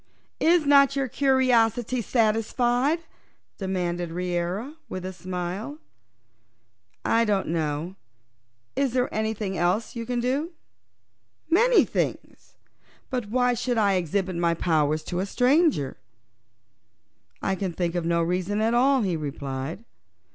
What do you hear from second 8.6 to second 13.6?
Is there anything else you can do?" "Many things. But why